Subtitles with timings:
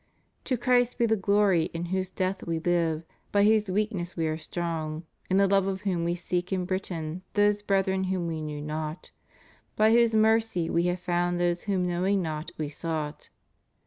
[0.45, 4.35] To Christ be the glory in whose death we live; by whose weakness we are
[4.35, 8.63] strong, in the love of whom We seek in Britain those brethren whom We knew
[8.63, 9.11] not;
[9.75, 13.29] by whose mercy We have found those whom knowing not We sought.